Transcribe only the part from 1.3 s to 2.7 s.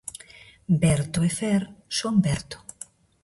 Fer son "Verto".